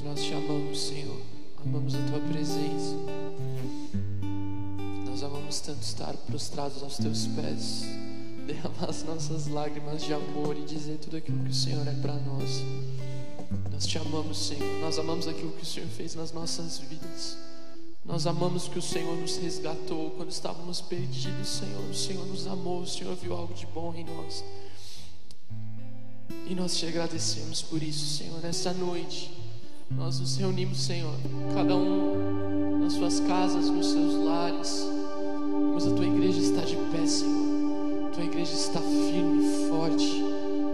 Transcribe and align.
Jesus, 0.00 0.02
nós 0.02 0.22
te 0.22 0.32
amamos, 0.34 0.80
Senhor. 0.80 1.20
Amamos 1.64 1.94
a 1.94 1.98
tua 2.08 2.20
presença. 2.20 2.96
Nós 5.06 5.22
amamos 5.22 5.60
tanto 5.60 5.82
estar 5.82 6.14
prostrados 6.26 6.82
aos 6.82 6.96
teus 6.96 7.26
pés, 7.26 7.84
derramar 8.46 8.88
as 8.88 9.02
nossas 9.04 9.46
lágrimas 9.46 10.02
de 10.02 10.12
amor 10.12 10.56
e 10.56 10.64
dizer 10.64 10.98
tudo 10.98 11.16
aquilo 11.16 11.42
que 11.44 11.50
o 11.50 11.54
Senhor 11.54 11.86
é 11.86 11.94
para 11.94 12.14
nós. 12.14 12.62
Nós 13.70 13.86
te 13.86 13.98
amamos, 13.98 14.38
Senhor. 14.38 14.80
Nós 14.80 14.98
amamos 14.98 15.28
aquilo 15.28 15.52
que 15.52 15.62
o 15.62 15.66
Senhor 15.66 15.88
fez 15.88 16.14
nas 16.14 16.32
nossas 16.32 16.78
vidas. 16.78 17.36
Nós 18.04 18.26
amamos 18.26 18.68
que 18.68 18.78
o 18.78 18.82
Senhor 18.82 19.16
nos 19.16 19.36
resgatou 19.36 20.10
quando 20.10 20.30
estávamos 20.30 20.80
perdidos, 20.80 21.48
Senhor. 21.48 21.90
O 21.90 21.94
Senhor 21.94 22.26
nos 22.26 22.46
amou, 22.46 22.82
o 22.82 22.86
Senhor 22.86 23.14
viu 23.16 23.34
algo 23.34 23.52
de 23.54 23.66
bom 23.66 23.94
em 23.94 24.04
nós. 24.04 24.42
E 26.46 26.54
nós 26.54 26.76
te 26.76 26.86
agradecemos 26.86 27.60
por 27.60 27.82
isso, 27.82 28.16
Senhor, 28.16 28.40
nessa 28.40 28.72
noite. 28.72 29.39
Nós 29.96 30.20
nos 30.20 30.36
reunimos, 30.36 30.80
Senhor, 30.82 31.14
cada 31.54 31.74
um 31.76 32.78
nas 32.80 32.92
suas 32.92 33.20
casas, 33.20 33.68
nos 33.68 33.86
seus 33.90 34.14
lares. 34.24 34.86
Mas 35.74 35.86
a 35.86 35.90
tua 35.90 36.06
igreja 36.06 36.38
está 36.38 36.60
de 36.62 36.76
pé, 36.76 37.06
Senhor. 37.06 38.10
Tua 38.12 38.24
igreja 38.24 38.52
está 38.52 38.80
firme 38.80 39.44
e 39.44 39.68
forte. 39.68 40.22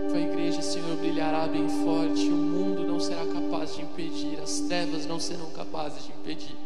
Tua 0.09 0.21
igreja, 0.21 0.63
Senhor, 0.63 0.97
brilhará 0.99 1.47
bem 1.49 1.69
forte. 1.69 2.29
O 2.29 2.37
mundo 2.37 2.87
não 2.87 3.01
será 3.01 3.25
capaz 3.27 3.75
de 3.75 3.83
impedir, 3.83 4.39
as 4.43 4.61
trevas 4.61 5.07
não 5.07 5.19
serão 5.19 5.51
capazes 5.51 6.05
de 6.05 6.13
impedir. 6.13 6.57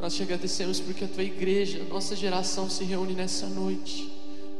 Nós 0.00 0.14
te 0.14 0.22
agradecemos 0.22 0.80
porque 0.80 1.04
a 1.04 1.08
tua 1.08 1.24
igreja, 1.24 1.84
nossa 1.84 2.14
geração 2.14 2.68
se 2.68 2.84
reúne 2.84 3.14
nessa 3.14 3.46
noite 3.46 4.12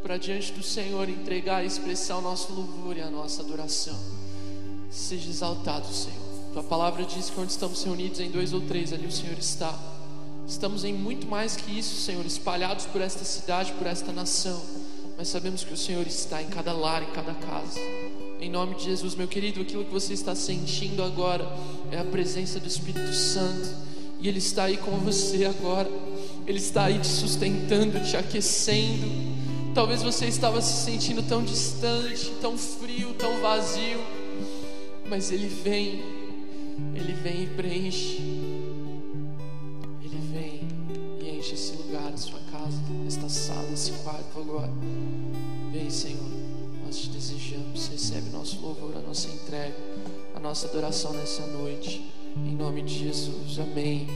para 0.03 0.17
diante 0.17 0.53
do 0.53 0.63
Senhor 0.63 1.09
entregar 1.09 1.63
e 1.63 1.67
expressar 1.67 2.19
o 2.19 2.23
nosso 2.23 2.53
louvor 2.53 2.97
e 2.97 3.01
a 3.01 3.11
nossa 3.11 3.43
adoração. 3.43 3.99
Seja 4.91 5.29
exaltado, 5.29 5.87
Senhor. 5.93 6.28
Tua 6.59 6.67
palavra 6.67 7.05
diz 7.05 7.31
que 7.31 7.39
onde 7.39 7.53
estamos 7.53 7.85
reunidos 7.85 8.19
em 8.19 8.33
dois 8.33 8.53
ou 8.53 8.61
três, 8.61 8.93
ali 8.93 9.07
o 9.07 9.13
Senhor 9.13 9.39
está. 9.39 9.73
Estamos 10.45 10.83
em 10.83 10.93
muito 10.93 11.25
mais 11.25 11.55
que 11.55 11.79
isso, 11.79 11.95
Senhor, 11.95 12.27
espalhados 12.27 12.85
por 12.87 13.01
esta 13.01 13.25
cidade, 13.25 13.71
por 13.75 13.87
esta 13.87 14.11
nação. 14.11 14.61
Mas 15.17 15.29
sabemos 15.29 15.63
que 15.63 15.73
o 15.73 15.77
Senhor 15.77 16.05
está 16.05 16.43
em 16.43 16.49
cada 16.49 16.73
lar, 16.73 17.01
em 17.05 17.13
cada 17.13 17.33
casa. 17.33 17.79
Em 18.41 18.51
nome 18.51 18.75
de 18.75 18.87
Jesus, 18.87 19.15
meu 19.15 19.29
querido, 19.29 19.61
aquilo 19.61 19.85
que 19.85 19.93
você 19.93 20.13
está 20.15 20.35
sentindo 20.35 21.01
agora 21.01 21.49
é 21.93 21.99
a 21.99 22.05
presença 22.05 22.59
do 22.59 22.67
Espírito 22.67 23.15
Santo 23.15 23.69
e 24.19 24.27
Ele 24.27 24.39
está 24.39 24.65
aí 24.65 24.79
com 24.79 24.91
você 24.99 25.45
agora. 25.45 25.89
Ele 26.45 26.59
está 26.59 26.87
aí 26.87 26.99
te 26.99 27.07
sustentando, 27.07 28.01
te 28.03 28.17
aquecendo. 28.17 29.07
Talvez 29.73 30.03
você 30.03 30.27
estava 30.27 30.61
se 30.61 30.85
sentindo 30.85 31.23
tão 31.23 31.41
distante, 31.45 32.33
tão 32.41 32.59
frio, 32.59 33.15
tão 33.15 33.41
vazio. 33.41 34.01
Mas 35.09 35.31
Ele 35.31 35.47
vem, 35.47 36.18
Ele 36.95 37.13
vem 37.13 37.45
e 37.45 37.47
preenche. 37.47 38.19
Ele 40.03 40.19
vem 40.33 40.69
e 41.21 41.39
enche 41.39 41.55
esse 41.55 41.77
lugar, 41.77 42.13
a 42.13 42.17
sua 42.17 42.41
casa, 42.51 42.79
esta 43.07 43.29
sala, 43.29 43.71
esse 43.73 43.93
quarto 44.03 44.39
agora. 44.39 44.73
Vem, 45.73 45.91
Senhor, 45.91 46.31
nós 46.85 46.99
te 46.99 47.11
desejamos. 47.11 47.89
Recebe 47.89 48.31
nosso 48.31 48.61
louvor, 48.61 48.97
a 48.97 49.01
nossa 49.01 49.29
entrega, 49.29 49.77
a 50.35 50.41
nossa 50.41 50.67
adoração 50.67 51.13
nessa 51.13 51.47
noite. 51.47 52.05
Em 52.37 52.55
nome 52.55 52.83
de 52.83 52.99
Jesus, 52.99 53.59
amém. 53.59 54.07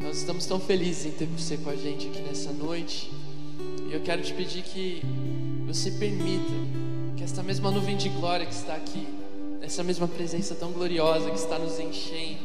Nós 0.00 0.18
estamos 0.18 0.46
tão 0.46 0.60
felizes 0.60 1.06
em 1.06 1.10
ter 1.12 1.26
você 1.26 1.56
com 1.56 1.70
a 1.70 1.76
gente 1.76 2.08
aqui 2.08 2.20
nessa 2.22 2.52
noite. 2.52 3.10
E 3.88 3.92
eu 3.92 4.00
quero 4.00 4.22
te 4.22 4.32
pedir 4.34 4.62
que 4.62 5.02
você 5.66 5.90
permita 5.90 6.52
que 7.16 7.24
esta 7.24 7.42
mesma 7.42 7.70
nuvem 7.70 7.96
de 7.96 8.08
glória 8.10 8.44
que 8.44 8.52
está 8.52 8.74
aqui, 8.74 9.06
essa 9.64 9.82
mesma 9.82 10.06
presença 10.06 10.54
tão 10.54 10.72
gloriosa 10.72 11.30
que 11.30 11.38
está 11.38 11.58
nos 11.58 11.80
enchendo, 11.80 12.38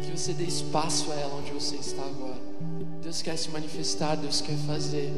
que 0.00 0.16
você 0.16 0.32
dê 0.32 0.44
espaço 0.44 1.10
a 1.10 1.16
ela 1.16 1.34
onde 1.34 1.50
você 1.50 1.74
está 1.74 2.02
agora. 2.02 2.40
Deus 3.02 3.20
quer 3.20 3.36
se 3.36 3.50
manifestar, 3.50 4.14
Deus 4.14 4.40
quer 4.40 4.56
fazer. 4.68 5.12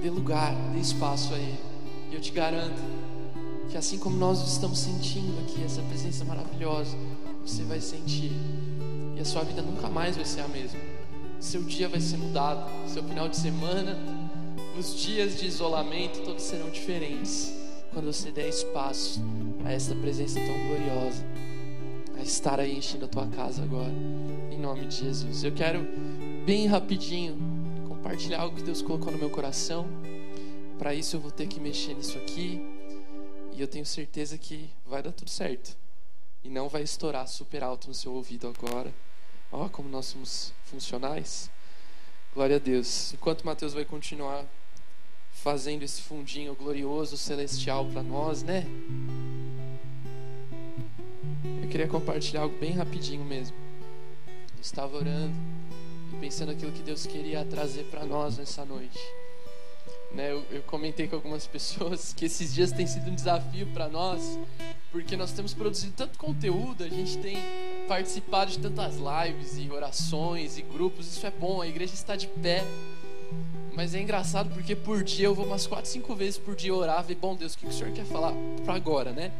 Dê 0.00 0.08
lugar, 0.08 0.54
dê 0.72 0.78
espaço 0.78 1.34
a 1.34 1.36
Ele. 1.36 1.58
E 2.12 2.14
eu 2.14 2.20
te 2.20 2.30
garanto 2.30 2.80
que 3.68 3.76
assim 3.76 3.98
como 3.98 4.16
nós 4.16 4.40
estamos 4.46 4.78
sentindo 4.78 5.38
aqui 5.40 5.64
essa 5.64 5.82
presença 5.82 6.24
maravilhosa, 6.24 6.96
você 7.44 7.64
vai 7.64 7.80
sentir 7.80 8.32
e 9.16 9.20
a 9.20 9.24
sua 9.24 9.42
vida 9.42 9.62
nunca 9.62 9.88
mais 9.88 10.14
vai 10.14 10.24
ser 10.24 10.42
a 10.42 10.48
mesma. 10.48 10.78
Seu 11.40 11.62
dia 11.64 11.88
vai 11.88 12.00
ser 12.00 12.18
mudado, 12.18 12.70
seu 12.88 13.02
final 13.02 13.28
de 13.28 13.36
semana, 13.36 13.98
os 14.78 14.96
dias 14.96 15.38
de 15.38 15.46
isolamento 15.46 16.22
todos 16.22 16.44
serão 16.44 16.70
diferentes 16.70 17.59
quando 17.92 18.12
você 18.12 18.30
der 18.30 18.48
espaço 18.48 19.20
a 19.64 19.72
esta 19.72 19.94
presença 19.94 20.38
tão 20.38 20.66
gloriosa, 20.66 21.24
a 22.16 22.22
estar 22.22 22.60
aí 22.60 22.76
enchendo 22.76 23.04
a 23.04 23.08
tua 23.08 23.26
casa 23.26 23.62
agora, 23.62 23.92
em 24.50 24.58
nome 24.58 24.86
de 24.86 24.96
Jesus. 24.96 25.42
Eu 25.42 25.52
quero 25.52 25.86
bem 26.46 26.66
rapidinho 26.66 27.36
compartilhar 27.88 28.40
algo 28.40 28.56
que 28.56 28.62
Deus 28.62 28.80
colocou 28.80 29.12
no 29.12 29.18
meu 29.18 29.30
coração. 29.30 29.86
Para 30.78 30.94
isso 30.94 31.16
eu 31.16 31.20
vou 31.20 31.30
ter 31.30 31.46
que 31.46 31.60
mexer 31.60 31.94
nisso 31.94 32.16
aqui. 32.18 32.60
E 33.52 33.60
eu 33.60 33.66
tenho 33.66 33.84
certeza 33.84 34.38
que 34.38 34.70
vai 34.86 35.02
dar 35.02 35.12
tudo 35.12 35.28
certo. 35.28 35.76
E 36.42 36.48
não 36.48 36.68
vai 36.68 36.82
estourar 36.82 37.26
super 37.28 37.62
alto 37.62 37.88
no 37.88 37.94
seu 37.94 38.12
ouvido 38.12 38.48
agora. 38.48 38.92
Ó, 39.52 39.66
oh, 39.66 39.68
como 39.68 39.88
nós 39.88 40.06
somos 40.06 40.52
funcionais. 40.64 41.50
Glória 42.32 42.56
a 42.56 42.58
Deus. 42.58 43.12
Enquanto 43.12 43.44
Mateus 43.44 43.74
vai 43.74 43.84
continuar 43.84 44.46
fazendo 45.42 45.82
esse 45.82 46.02
fundinho 46.02 46.54
glorioso, 46.54 47.16
celestial 47.16 47.86
para 47.86 48.02
nós, 48.02 48.42
né? 48.42 48.66
Eu 51.62 51.68
queria 51.68 51.88
compartilhar 51.88 52.42
algo 52.42 52.58
bem 52.58 52.72
rapidinho 52.72 53.24
mesmo. 53.24 53.56
Eu 54.28 54.60
estava 54.60 54.96
orando 54.96 55.34
e 56.12 56.16
pensando 56.20 56.52
aquilo 56.52 56.72
que 56.72 56.82
Deus 56.82 57.06
queria 57.06 57.42
trazer 57.44 57.84
para 57.84 58.04
nós 58.04 58.36
nessa 58.36 58.64
noite. 58.66 58.98
Né, 60.12 60.32
eu, 60.32 60.44
eu, 60.50 60.62
comentei 60.64 61.06
com 61.06 61.14
algumas 61.14 61.46
pessoas 61.48 62.12
que 62.12 62.24
esses 62.26 62.52
dias 62.52 62.72
tem 62.72 62.86
sido 62.86 63.10
um 63.10 63.14
desafio 63.14 63.66
para 63.68 63.88
nós, 63.88 64.38
porque 64.90 65.16
nós 65.16 65.32
temos 65.32 65.54
produzido 65.54 65.94
tanto 65.96 66.18
conteúdo, 66.18 66.82
a 66.82 66.88
gente 66.88 67.16
tem 67.18 67.36
participado 67.86 68.50
de 68.50 68.58
tantas 68.58 68.96
lives 68.96 69.56
e 69.56 69.70
orações 69.70 70.58
e 70.58 70.62
grupos, 70.62 71.06
isso 71.06 71.24
é 71.24 71.30
bom, 71.30 71.62
a 71.62 71.66
igreja 71.66 71.94
está 71.94 72.16
de 72.16 72.26
pé. 72.26 72.64
Mas 73.80 73.94
é 73.94 74.02
engraçado 74.02 74.50
porque 74.52 74.76
por 74.76 75.02
dia 75.02 75.24
eu 75.24 75.34
vou 75.34 75.46
umas 75.46 75.66
4, 75.66 75.90
5 75.90 76.14
vezes 76.14 76.36
por 76.36 76.54
dia 76.54 76.74
orar, 76.74 77.02
ver, 77.02 77.14
bom 77.14 77.34
Deus, 77.34 77.54
o 77.54 77.58
que 77.58 77.66
o 77.66 77.72
Senhor 77.72 77.90
quer 77.94 78.04
falar 78.04 78.34
para 78.62 78.74
agora, 78.74 79.10
né? 79.10 79.32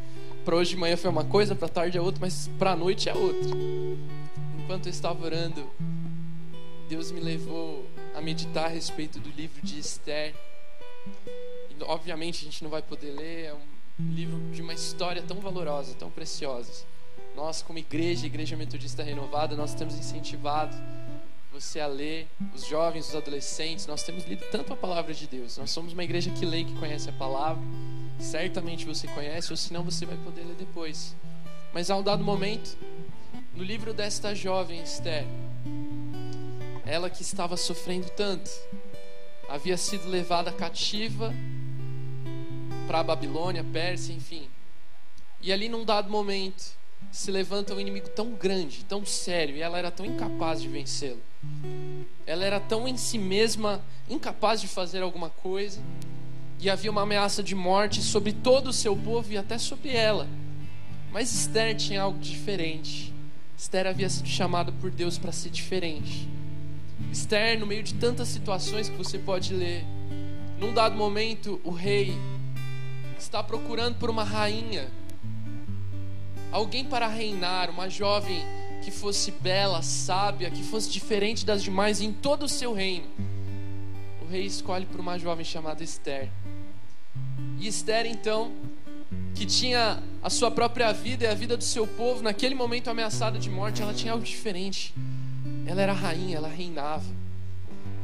Para 0.47 0.57
hoje 0.57 0.71
de 0.71 0.77
manhã 0.79 0.97
foi 0.97 1.11
uma 1.11 1.27
coisa, 1.27 1.55
para 1.55 1.69
tarde 1.69 1.99
é 1.99 2.01
outra, 2.01 2.23
mas 2.23 2.49
para 2.59 2.71
a 2.71 2.77
noite 2.77 3.11
é 3.11 3.15
outra. 3.15 3.51
Enquanto 4.59 4.87
eu 4.87 4.91
estava 4.91 5.23
orando, 5.23 5.69
Deus 6.89 7.13
me 7.13 7.21
levou 7.21 7.87
a 8.17 8.23
meditar 8.23 8.65
a 8.65 8.69
respeito 8.69 9.21
do 9.21 9.29
livro 9.29 9.61
de 9.61 9.79
Esther. 9.79 10.35
E, 11.69 11.83
obviamente 11.83 12.41
a 12.41 12.45
gente 12.45 12.65
não 12.65 12.71
vai 12.71 12.81
poder 12.81 13.11
ler, 13.11 13.45
é 13.45 13.55
um 13.55 14.11
livro 14.11 14.39
de 14.55 14.63
uma 14.63 14.73
história 14.73 15.21
tão 15.21 15.37
valorosa, 15.37 15.93
tão 15.99 16.09
preciosa. 16.09 16.87
Nós, 17.37 17.61
como 17.61 17.79
igreja, 17.79 18.25
Igreja 18.25 18.57
Metodista 18.57 19.03
Renovada, 19.03 19.55
nós 19.55 19.75
temos 19.75 19.95
incentivado 19.97 20.75
você 21.61 21.81
a 21.81 21.87
ler, 21.87 22.29
os 22.55 22.67
jovens, 22.67 23.09
os 23.09 23.15
adolescentes, 23.15 23.87
nós 23.87 24.03
temos 24.03 24.25
lido 24.25 24.45
tanto 24.51 24.73
a 24.73 24.77
palavra 24.77 25.13
de 25.13 25.27
Deus. 25.27 25.59
Nós 25.59 25.71
somos 25.71 25.93
uma 25.93 26.03
igreja 26.03 26.31
que 26.31 26.47
lê, 26.47 26.65
que 26.65 26.75
conhece 26.75 27.11
a 27.11 27.13
palavra. 27.13 27.63
Certamente 28.19 28.87
você 28.87 29.07
conhece, 29.09 29.53
ou 29.53 29.57
senão 29.57 29.83
você 29.83 30.07
vai 30.07 30.17
poder 30.19 30.43
ler 30.43 30.55
depois. 30.55 31.15
Mas 31.73 31.91
há 31.91 31.97
um 31.97 32.03
dado 32.03 32.25
momento, 32.25 32.77
no 33.55 33.63
livro 33.63 33.93
desta 33.93 34.35
jovem 34.35 34.83
Esther, 34.83 35.25
ela 36.85 37.11
que 37.11 37.23
estava 37.23 37.57
sofrendo 37.57 38.09
tanto, 38.11 38.51
havia 39.49 39.77
sido 39.77 40.09
levada 40.09 40.51
cativa 40.51 41.33
para 42.87 43.01
a 43.01 43.05
Babilônia, 43.05 43.63
Pérsia, 43.63 44.13
enfim. 44.13 44.49
E 45.41 45.53
ali 45.53 45.69
num 45.69 45.85
dado 45.85 46.11
momento 46.11 46.80
se 47.11 47.31
levanta 47.31 47.75
um 47.75 47.81
inimigo 47.81 48.09
tão 48.09 48.33
grande, 48.33 48.85
tão 48.85 49.05
sério, 49.05 49.57
e 49.57 49.61
ela 49.61 49.79
era 49.79 49.91
tão 49.91 50.07
incapaz 50.07 50.63
de 50.63 50.69
vencê-lo. 50.69 51.21
Ela 52.27 52.45
era 52.45 52.61
tão 52.61 52.87
em 52.87 52.97
si 52.97 53.19
mesma 53.19 53.83
incapaz 54.09 54.61
de 54.61 54.69
fazer 54.69 55.03
alguma 55.03 55.31
coisa, 55.31 55.81
e 56.59 56.69
havia 56.69 56.91
uma 56.91 57.03
ameaça 57.03 57.43
de 57.43 57.55
morte 57.55 58.03
sobre 58.03 58.33
todo 58.33 58.69
o 58.69 58.73
seu 58.73 58.95
povo 58.97 59.33
e 59.33 59.39
até 59.39 59.59
sobre 59.59 59.91
ela. 59.91 60.29
Mas 61.11 61.33
Esther 61.33 61.75
tinha 61.75 62.03
algo 62.03 62.19
diferente. 62.19 63.13
Esther 63.57 63.87
havia 63.87 64.09
sido 64.09 64.29
chamada 64.29 64.71
por 64.71 64.91
Deus 64.91 65.19
para 65.19 65.33
ser 65.33 65.51
diferente. 65.51 66.29
Esther, 67.11 67.59
no 67.59 67.67
meio 67.67 67.83
de 67.83 67.95
tantas 67.95 68.29
situações 68.29 68.89
que 68.89 68.97
você 68.97 69.19
pode 69.19 69.53
ler, 69.55 69.85
num 70.59 70.73
dado 70.75 70.95
momento, 70.95 71.61
o 71.65 71.71
rei 71.71 72.15
está 73.19 73.43
procurando 73.43 73.97
por 73.97 74.11
uma 74.11 74.23
rainha, 74.23 74.89
alguém 76.53 76.85
para 76.85 77.07
reinar, 77.07 77.71
uma 77.71 77.89
jovem 77.89 78.45
que 78.83 78.91
fosse 78.91 79.31
bela, 79.31 79.83
sábia, 79.83 80.51
que 80.51 80.63
fosse 80.63 80.91
diferente 80.91 81.45
das 81.45 81.63
demais 81.63 82.01
em 82.01 82.13
todo 82.13 82.45
o 82.45 82.49
seu 82.49 82.73
reino. 82.73 83.07
O 84.23 84.31
rei 84.31 84.45
escolhe 84.45 84.87
por 84.87 85.01
uma 85.01 85.19
jovem 85.19 85.45
chamada 85.45 85.85
Esther. 85.85 86.29
E 87.59 87.67
Esther, 87.67 88.07
então, 88.07 88.53
que 89.35 89.45
tinha 89.45 90.03
a 90.23 90.31
sua 90.31 90.51
própria 90.51 90.93
vida 90.93 91.25
e 91.25 91.29
a 91.29 91.35
vida 91.35 91.57
do 91.57 91.65
seu 91.65 91.87
povo, 91.87 92.23
naquele 92.23 92.55
momento 92.55 92.89
ameaçada 92.89 93.39
de 93.39 93.51
morte, 93.51 93.83
ela 93.83 93.95
tinha 93.95 94.13
algo 94.13 94.25
diferente. 94.25 94.95
Ela 95.67 95.83
era 95.83 95.93
rainha, 95.93 96.37
ela 96.37 96.49
reinava. 96.49 97.05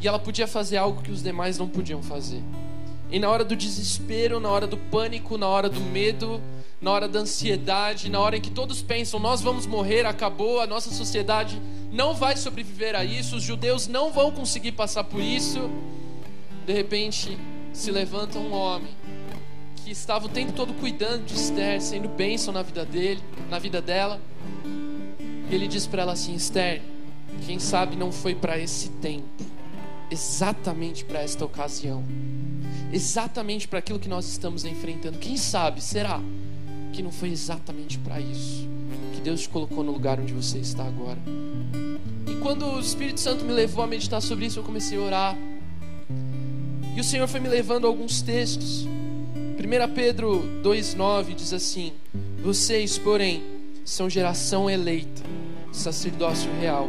E 0.01 0.07
ela 0.07 0.19
podia 0.19 0.47
fazer 0.47 0.77
algo 0.77 1.03
que 1.03 1.11
os 1.11 1.23
demais 1.23 1.59
não 1.59 1.69
podiam 1.69 2.03
fazer. 2.03 2.43
E 3.11 3.19
na 3.19 3.29
hora 3.29 3.45
do 3.45 3.57
desespero, 3.57 4.41
na 4.41 4.49
hora 4.51 4.67
do 4.67 4.77
pânico, 4.77 5.39
na 5.39 5.47
hora 5.47 5.69
do 5.69 5.81
medo, 5.81 6.41
na 6.87 6.93
hora 6.93 7.09
da 7.09 7.19
ansiedade, 7.19 8.09
na 8.09 8.21
hora 8.21 8.37
em 8.37 8.41
que 8.41 8.49
todos 8.49 8.81
pensam, 8.81 9.19
nós 9.19 9.43
vamos 9.43 9.67
morrer, 9.67 10.07
acabou, 10.07 10.61
a 10.61 10.69
nossa 10.69 10.89
sociedade 10.95 11.61
não 11.91 12.15
vai 12.15 12.37
sobreviver 12.37 12.95
a 12.95 13.05
isso, 13.05 13.35
os 13.35 13.43
judeus 13.43 13.89
não 13.89 14.13
vão 14.13 14.31
conseguir 14.31 14.71
passar 14.71 15.03
por 15.03 15.21
isso. 15.21 15.69
De 16.65 16.73
repente, 16.73 17.37
se 17.73 17.91
levanta 17.91 18.39
um 18.39 18.53
homem 18.53 18.95
que 19.83 19.91
estava 19.91 20.27
o 20.27 20.29
tempo 20.29 20.53
todo 20.53 20.73
cuidando 20.75 21.25
de 21.25 21.35
Esther, 21.35 21.83
sendo 21.83 22.07
bênção 22.07 22.55
na 22.55 22.63
vida 22.63 22.85
dele, 22.85 23.21
na 23.51 23.59
vida 23.59 23.83
dela. 23.83 24.21
E 25.51 25.53
ele 25.53 25.67
diz 25.67 25.89
para 25.89 26.03
ela 26.03 26.13
assim: 26.13 26.37
Esther, 26.37 26.83
quem 27.45 27.59
sabe 27.59 27.97
não 27.97 28.13
foi 28.13 28.37
para 28.37 28.57
esse 28.61 28.91
tempo, 28.91 29.27
exatamente 30.09 31.05
para 31.05 31.21
esta 31.21 31.45
ocasião, 31.45 32.05
exatamente 32.93 33.67
para 33.67 33.81
aquilo 33.81 33.99
que 33.99 34.09
nós 34.09 34.29
estamos 34.29 34.65
enfrentando. 34.65 35.19
Quem 35.19 35.37
sabe, 35.37 35.83
será 35.83 36.21
que 36.97 37.03
não 37.03 37.13
foi 37.13 37.31
exatamente 37.31 37.99
para 37.99 38.19
isso 38.19 38.67
que 39.13 39.21
Deus 39.21 39.43
te 39.43 39.49
colocou 39.49 39.85
no 39.85 39.93
lugar 39.93 40.19
onde 40.19 40.33
você 40.33 40.59
está 40.59 40.85
agora? 40.85 41.19
E 42.27 42.35
quando 42.37 42.67
o 42.67 42.81
Espírito 42.81 43.21
Santo 43.21 43.45
me 43.45 43.53
levou 43.53 43.85
a 43.85 43.87
meditar 43.87 44.21
sobre 44.21 44.47
isso, 44.47 44.59
eu 44.59 44.63
comecei 44.63 44.99
a 44.99 45.01
orar. 45.01 45.39
E 46.95 47.01
o 47.01 47.05
Senhor 47.05 47.27
foi 47.29 47.41
me 47.41 47.49
levando 47.49 47.87
a 47.87 47.89
alguns 47.89 48.23
textos. 48.23 48.87
1 48.87 49.95
Pedro 49.95 50.43
2,9 50.63 51.35
diz 51.35 51.53
assim: 51.53 51.93
Vocês, 52.43 52.99
porém, 52.99 53.43
são 53.85 54.09
geração 54.09 54.69
eleita, 54.69 55.23
sacerdócio 55.73 56.51
real, 56.61 56.89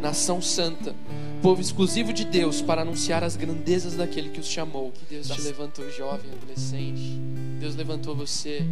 nação 0.00 0.42
santa, 0.42 0.94
povo 1.42 1.60
exclusivo 1.60 2.12
de 2.12 2.24
Deus 2.24 2.60
para 2.60 2.82
anunciar 2.82 3.24
as 3.24 3.36
grandezas 3.36 3.94
daquele 3.94 4.30
que 4.30 4.40
os 4.40 4.48
chamou. 4.48 4.92
Que 4.92 5.14
Deus 5.14 5.28
te 5.28 5.40
levantou, 5.40 5.90
jovem, 5.90 6.30
adolescente. 6.32 7.20
Deus 7.58 7.74
levantou 7.74 8.14
você 8.14 8.62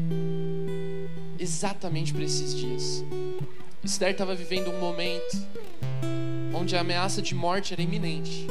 exatamente 1.39 2.13
para 2.13 2.25
esses 2.25 2.55
dias. 2.55 3.05
Esther 3.83 4.13
estava 4.13 4.35
vivendo 4.35 4.71
um 4.71 4.81
momento 4.81 5.37
onde 6.55 6.77
a 6.77 6.81
ameaça 6.81 7.21
de 7.21 7.35
morte 7.35 7.73
era 7.73 7.83
iminente 7.83 8.47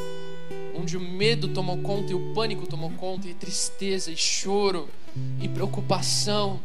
onde 0.74 0.98
o 0.98 1.00
medo 1.00 1.48
tomou 1.48 1.78
conta 1.78 2.12
e 2.12 2.16
o 2.16 2.34
pânico 2.34 2.68
tomou 2.68 2.92
conta, 2.92 3.28
e 3.28 3.34
tristeza, 3.34 4.12
e 4.12 4.18
choro, 4.18 4.90
e 5.42 5.48
preocupação, 5.48 6.60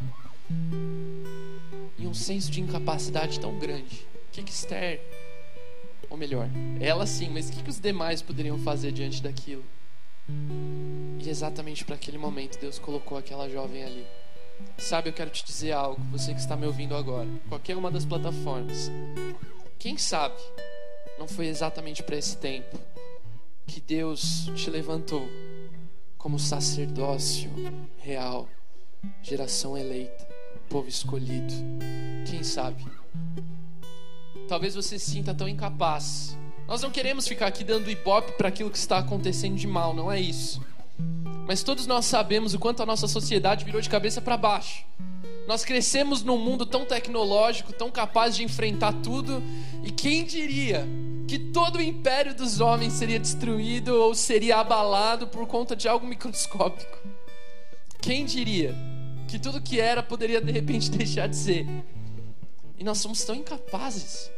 e 1.98 2.06
um 2.06 2.14
senso 2.14 2.50
de 2.50 2.60
incapacidade 2.60 3.38
tão 3.38 3.58
grande. 3.58 4.06
O 4.28 4.32
que, 4.32 4.42
que 4.42 4.50
Esther, 4.50 5.00
ou 6.08 6.16
melhor, 6.16 6.48
ela 6.80 7.06
sim, 7.06 7.28
mas 7.30 7.48
o 7.48 7.52
que, 7.52 7.62
que 7.62 7.70
os 7.70 7.78
demais 7.78 8.22
poderiam 8.22 8.58
fazer 8.58 8.92
diante 8.92 9.22
daquilo? 9.22 9.64
E 11.20 11.28
exatamente 11.28 11.84
para 11.84 11.94
aquele 11.94 12.18
momento 12.18 12.58
Deus 12.58 12.78
colocou 12.78 13.18
aquela 13.18 13.48
jovem 13.48 13.84
ali. 13.84 14.06
Sabe, 14.76 15.08
eu 15.08 15.12
quero 15.12 15.30
te 15.30 15.44
dizer 15.44 15.72
algo, 15.72 16.00
você 16.10 16.32
que 16.32 16.40
está 16.40 16.56
me 16.56 16.66
ouvindo 16.66 16.94
agora, 16.94 17.28
qualquer 17.48 17.76
uma 17.76 17.90
das 17.90 18.04
plataformas. 18.04 18.90
Quem 19.78 19.96
sabe 19.98 20.36
não 21.18 21.26
foi 21.26 21.46
exatamente 21.46 22.02
para 22.02 22.16
esse 22.16 22.36
tempo, 22.36 22.78
que 23.66 23.80
Deus 23.80 24.50
te 24.54 24.70
levantou 24.70 25.28
como 26.16 26.38
sacerdócio 26.38 27.50
real, 27.98 28.48
geração 29.22 29.76
eleita, 29.76 30.26
povo 30.68 30.88
escolhido. 30.88 31.54
Quem 32.28 32.42
sabe? 32.42 32.84
Talvez 34.48 34.74
você 34.74 34.98
se 34.98 35.10
sinta 35.10 35.34
tão 35.34 35.48
incapaz. 35.48 36.36
Nós 36.66 36.82
não 36.82 36.90
queremos 36.90 37.26
ficar 37.26 37.46
aqui 37.46 37.64
dando 37.64 37.90
ibope 37.90 38.32
para 38.32 38.48
aquilo 38.48 38.70
que 38.70 38.78
está 38.78 38.98
acontecendo 38.98 39.56
de 39.56 39.66
mal, 39.66 39.94
não 39.94 40.10
é 40.10 40.20
isso. 40.20 40.60
Mas 41.48 41.62
todos 41.62 41.86
nós 41.86 42.04
sabemos 42.04 42.52
o 42.52 42.58
quanto 42.58 42.82
a 42.82 42.86
nossa 42.86 43.08
sociedade 43.08 43.64
virou 43.64 43.80
de 43.80 43.88
cabeça 43.88 44.20
para 44.20 44.36
baixo. 44.36 44.84
Nós 45.46 45.64
crescemos 45.64 46.22
num 46.22 46.36
mundo 46.36 46.66
tão 46.66 46.84
tecnológico, 46.84 47.72
tão 47.72 47.90
capaz 47.90 48.36
de 48.36 48.44
enfrentar 48.44 48.92
tudo, 49.02 49.42
e 49.82 49.90
quem 49.90 50.26
diria 50.26 50.86
que 51.26 51.38
todo 51.38 51.76
o 51.76 51.82
império 51.82 52.34
dos 52.34 52.60
homens 52.60 52.92
seria 52.92 53.18
destruído 53.18 53.94
ou 53.94 54.14
seria 54.14 54.58
abalado 54.58 55.26
por 55.26 55.46
conta 55.46 55.74
de 55.74 55.88
algo 55.88 56.06
microscópico? 56.06 56.98
Quem 57.98 58.26
diria 58.26 58.74
que 59.26 59.38
tudo 59.38 59.62
que 59.62 59.80
era 59.80 60.02
poderia 60.02 60.42
de 60.42 60.52
repente 60.52 60.90
deixar 60.92 61.28
de 61.28 61.36
ser? 61.36 61.66
E 62.76 62.84
nós 62.84 62.98
somos 62.98 63.24
tão 63.24 63.34
incapazes. 63.34 64.30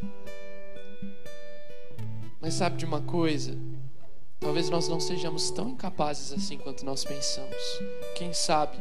Mas 2.40 2.54
sabe 2.54 2.76
de 2.76 2.84
uma 2.84 3.00
coisa? 3.00 3.58
Talvez 4.40 4.70
nós 4.70 4.88
não 4.88 4.98
sejamos 4.98 5.50
tão 5.50 5.68
incapazes 5.68 6.32
assim 6.32 6.58
quanto 6.58 6.84
nós 6.84 7.04
pensamos. 7.04 7.56
Quem 8.16 8.32
sabe? 8.32 8.78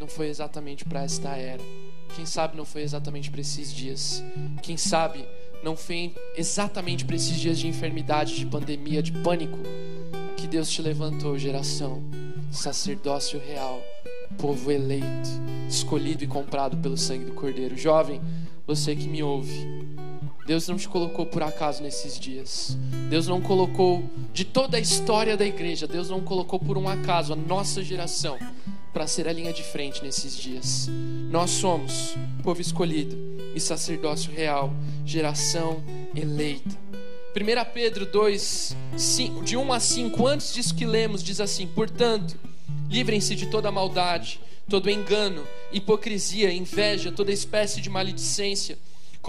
não 0.00 0.08
foi 0.08 0.28
exatamente 0.28 0.84
para 0.84 1.02
esta 1.02 1.36
era. 1.36 1.62
Quem 2.16 2.24
sabe 2.24 2.56
não 2.56 2.64
foi 2.64 2.82
exatamente 2.82 3.30
para 3.30 3.42
esses 3.42 3.72
dias. 3.72 4.24
Quem 4.62 4.76
sabe 4.76 5.24
não 5.62 5.76
foi 5.76 6.14
exatamente 6.34 7.04
para 7.04 7.14
esses 7.14 7.38
dias 7.38 7.58
de 7.58 7.68
enfermidade, 7.68 8.34
de 8.34 8.46
pandemia, 8.46 9.02
de 9.02 9.12
pânico 9.12 9.58
que 10.38 10.46
Deus 10.46 10.70
te 10.70 10.80
levantou, 10.80 11.38
geração, 11.38 12.02
sacerdócio 12.50 13.38
real, 13.38 13.78
povo 14.38 14.72
eleito, 14.72 15.28
escolhido 15.68 16.24
e 16.24 16.26
comprado 16.26 16.78
pelo 16.78 16.96
sangue 16.96 17.26
do 17.26 17.32
Cordeiro. 17.32 17.76
Jovem, 17.76 18.22
você 18.66 18.96
que 18.96 19.06
me 19.06 19.22
ouve, 19.22 19.68
Deus 20.50 20.66
não 20.66 20.76
te 20.76 20.88
colocou 20.88 21.24
por 21.24 21.44
acaso 21.44 21.80
nesses 21.80 22.18
dias. 22.18 22.76
Deus 23.08 23.28
não 23.28 23.40
colocou 23.40 24.02
de 24.32 24.44
toda 24.44 24.78
a 24.78 24.80
história 24.80 25.36
da 25.36 25.46
igreja, 25.46 25.86
Deus 25.86 26.10
não 26.10 26.20
colocou 26.20 26.58
por 26.58 26.76
um 26.76 26.88
acaso 26.88 27.32
a 27.32 27.36
nossa 27.36 27.84
geração 27.84 28.36
para 28.92 29.06
ser 29.06 29.28
a 29.28 29.32
linha 29.32 29.52
de 29.52 29.62
frente 29.62 30.02
nesses 30.02 30.36
dias. 30.36 30.90
Nós 31.30 31.50
somos 31.50 32.16
povo 32.42 32.60
escolhido 32.60 33.16
e 33.54 33.60
sacerdócio 33.60 34.32
real, 34.32 34.74
geração 35.06 35.84
eleita. 36.16 36.76
1 37.32 37.72
Pedro 37.72 38.04
2, 38.06 38.76
5, 38.96 39.44
de 39.44 39.56
1 39.56 39.72
a 39.72 39.78
5, 39.78 40.26
antes 40.26 40.52
disso 40.52 40.74
que 40.74 40.84
lemos, 40.84 41.22
diz 41.22 41.40
assim: 41.40 41.68
Portanto, 41.68 42.34
livrem-se 42.88 43.36
de 43.36 43.46
toda 43.46 43.70
maldade, 43.70 44.40
todo 44.68 44.90
engano, 44.90 45.46
hipocrisia, 45.70 46.52
inveja, 46.52 47.12
toda 47.12 47.30
espécie 47.30 47.80
de 47.80 47.88
maledicência. 47.88 48.76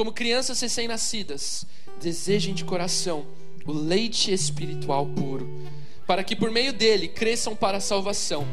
Como 0.01 0.11
crianças 0.11 0.59
recém-nascidas, 0.59 1.63
desejem 2.01 2.55
de 2.55 2.65
coração 2.65 3.23
o 3.67 3.71
leite 3.71 4.33
espiritual 4.33 5.05
puro 5.05 5.61
para 6.07 6.23
que 6.23 6.35
por 6.35 6.49
meio 6.49 6.73
dele 6.73 7.07
cresçam 7.07 7.55
para 7.55 7.77
a 7.77 7.79
salvação, 7.79 8.43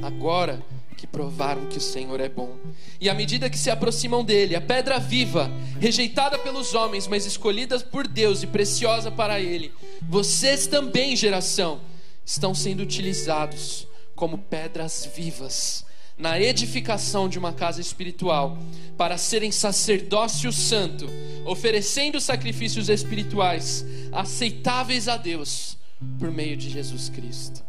agora 0.00 0.62
que 0.96 1.04
provaram 1.04 1.66
que 1.66 1.78
o 1.78 1.80
Senhor 1.80 2.20
é 2.20 2.28
bom. 2.28 2.56
E 3.00 3.10
à 3.10 3.14
medida 3.14 3.50
que 3.50 3.58
se 3.58 3.68
aproximam 3.68 4.24
dele, 4.24 4.54
a 4.54 4.60
pedra 4.60 5.00
viva, 5.00 5.50
rejeitada 5.80 6.38
pelos 6.38 6.72
homens, 6.72 7.08
mas 7.08 7.26
escolhida 7.26 7.80
por 7.80 8.06
Deus 8.06 8.44
e 8.44 8.46
preciosa 8.46 9.10
para 9.10 9.40
ele, 9.40 9.72
vocês 10.08 10.68
também, 10.68 11.16
geração, 11.16 11.80
estão 12.24 12.54
sendo 12.54 12.84
utilizados 12.84 13.88
como 14.14 14.38
pedras 14.38 15.10
vivas 15.16 15.84
na 16.18 16.40
edificação 16.40 17.28
de 17.28 17.38
uma 17.38 17.52
casa 17.52 17.80
espiritual, 17.80 18.58
para 18.96 19.18
serem 19.18 19.52
sacerdócio 19.52 20.50
santo, 20.50 21.06
oferecendo 21.44 22.20
sacrifícios 22.20 22.88
espirituais 22.88 23.84
aceitáveis 24.10 25.08
a 25.08 25.16
Deus 25.16 25.76
por 26.18 26.30
meio 26.30 26.56
de 26.56 26.70
Jesus 26.70 27.08
Cristo. 27.10 27.62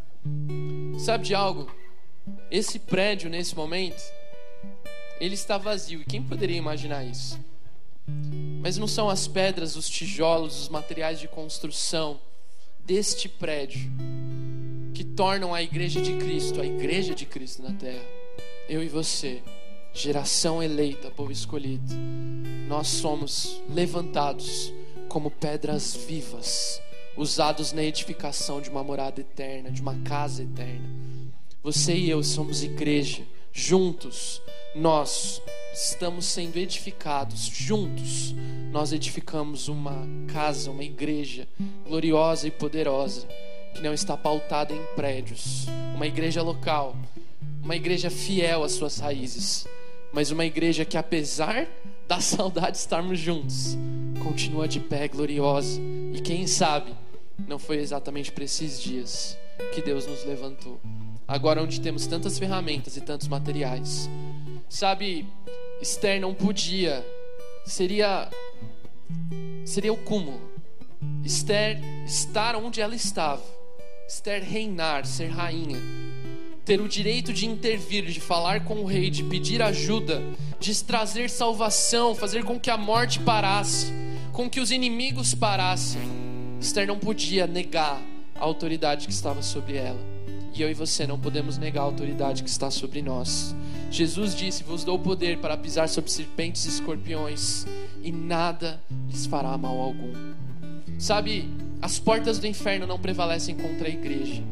Sabe 0.99 1.25
de 1.25 1.35
algo? 1.35 1.69
Esse 2.49 2.79
prédio, 2.79 3.29
nesse 3.29 3.55
momento, 3.55 4.01
ele 5.19 5.35
está 5.35 5.57
vazio. 5.57 6.01
E 6.01 6.05
quem 6.05 6.21
poderia 6.21 6.57
imaginar 6.57 7.03
isso? 7.03 7.39
Mas 8.61 8.77
não 8.77 8.87
são 8.87 9.09
as 9.09 9.27
pedras, 9.27 9.75
os 9.75 9.89
tijolos, 9.89 10.61
os 10.61 10.69
materiais 10.69 11.19
de 11.19 11.27
construção 11.27 12.19
deste 12.85 13.27
prédio 13.27 13.91
que 14.93 15.03
tornam 15.03 15.53
a 15.53 15.61
igreja 15.61 16.01
de 16.01 16.15
Cristo, 16.17 16.61
a 16.61 16.65
igreja 16.65 17.13
de 17.13 17.25
Cristo 17.25 17.61
na 17.61 17.73
terra. 17.73 18.03
Eu 18.69 18.83
e 18.83 18.89
você, 18.89 19.41
geração 19.93 20.61
eleita, 20.61 21.09
povo 21.09 21.31
escolhido, 21.31 21.95
nós 22.67 22.87
somos 22.87 23.61
levantados 23.69 24.73
como 25.07 25.31
pedras 25.31 25.95
vivas 25.95 26.81
usados 27.15 27.71
na 27.71 27.81
edificação 27.81 28.59
de 28.59 28.69
uma 28.69 28.83
morada 28.83 29.21
eterna, 29.21 29.71
de 29.71 29.81
uma 29.81 29.95
casa 30.01 30.43
eterna. 30.43 30.85
Você 31.63 31.95
e 31.95 32.09
eu 32.09 32.21
somos 32.21 32.61
igreja, 32.61 33.23
juntos, 33.53 34.41
nós 34.75 35.41
estamos 35.73 36.25
sendo 36.25 36.57
edificados, 36.57 37.45
juntos, 37.45 38.35
nós 38.69 38.91
edificamos 38.91 39.69
uma 39.69 40.05
casa, 40.27 40.69
uma 40.69 40.83
igreja 40.83 41.47
gloriosa 41.87 42.49
e 42.49 42.51
poderosa, 42.51 43.25
que 43.73 43.81
não 43.81 43.93
está 43.93 44.17
pautada 44.17 44.73
em 44.73 44.83
prédios, 44.93 45.65
uma 45.95 46.05
igreja 46.05 46.41
local, 46.41 46.95
uma 47.67 47.75
igreja 47.75 48.09
fiel 48.09 48.63
às 48.63 48.71
suas 48.71 48.97
raízes, 48.97 49.67
mas 50.13 50.31
uma 50.31 50.45
igreja 50.45 50.85
que, 50.85 50.95
apesar 50.95 51.67
da 52.07 52.21
saudade 52.21 52.71
de 52.71 52.77
estarmos 52.77 53.19
juntos, 53.19 53.77
continua 54.23 54.69
de 54.69 54.79
pé 54.79 55.05
gloriosa. 55.09 55.77
E 56.13 56.21
quem 56.21 56.47
sabe, 56.47 56.95
não 57.45 57.59
foi 57.59 57.79
exatamente 57.79 58.31
para 58.31 58.45
esses 58.45 58.81
dias 58.81 59.37
que 59.75 59.81
Deus 59.81 60.07
nos 60.07 60.23
levantou. 60.23 60.79
Agora, 61.27 61.61
onde 61.61 61.81
temos 61.81 62.07
tantas 62.07 62.39
ferramentas 62.39 62.95
e 62.95 63.01
tantos 63.01 63.27
materiais. 63.27 64.09
Sabe, 64.69 65.27
Esther 65.81 66.21
não 66.21 66.33
podia, 66.33 67.05
seria, 67.65 68.29
seria 69.65 69.91
o 69.91 69.97
cúmulo. 69.97 70.39
Esther 71.21 71.81
estar 72.05 72.55
onde 72.55 72.79
ela 72.79 72.95
estava, 72.95 73.43
Esther 74.07 74.41
reinar, 74.41 75.05
ser 75.05 75.27
rainha, 75.27 75.81
ter 76.67 76.81
o 76.81 76.87
direito 76.89 77.31
de 77.31 77.45
intervir, 77.45 78.03
de 78.03 78.19
falar 78.19 78.65
com 78.65 78.81
o 78.81 78.85
rei, 78.85 79.09
de 79.09 79.23
pedir 79.23 79.61
ajuda, 79.61 80.21
de 80.59 80.83
trazer 80.83 81.29
salvação, 81.29 82.13
fazer 82.13 82.43
com 82.43 82.59
que 82.59 82.69
a 82.69 82.77
morte 82.77 83.21
parasse, 83.21 83.93
com 84.33 84.49
que 84.49 84.59
os 84.59 84.69
inimigos 84.69 85.33
parassem. 85.33 86.01
Esther 86.59 86.85
não 86.85 86.99
podia 86.99 87.47
negar 87.47 88.01
a 88.35 88.43
autoridade 88.43 89.07
que 89.07 89.13
estava 89.13 89.41
sobre 89.41 89.77
ela. 89.77 89.99
E 90.53 90.61
eu 90.61 90.69
e 90.69 90.73
você 90.73 91.07
não 91.07 91.17
podemos 91.17 91.57
negar 91.57 91.83
a 91.83 91.85
autoridade 91.85 92.43
que 92.43 92.49
está 92.49 92.69
sobre 92.69 93.01
nós. 93.01 93.55
Jesus 93.89 94.35
disse: 94.35 94.61
Vos 94.61 94.83
dou 94.83 94.99
poder 94.99 95.37
para 95.37 95.55
pisar 95.55 95.87
sobre 95.87 96.11
serpentes 96.11 96.65
e 96.65 96.69
escorpiões, 96.69 97.65
e 98.03 98.11
nada 98.11 98.81
lhes 99.07 99.25
fará 99.25 99.57
mal 99.57 99.79
algum. 99.79 100.11
Sabe, 100.99 101.49
as 101.81 101.97
portas 101.97 102.39
do 102.39 102.47
inferno 102.47 102.85
não 102.85 102.99
prevalecem 102.99 103.55
contra 103.55 103.87
a 103.87 103.91
igreja. 103.91 104.43